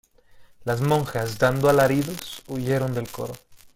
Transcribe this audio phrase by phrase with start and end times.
[0.63, 3.35] las monjas, dando alaridos, huyeron del coro.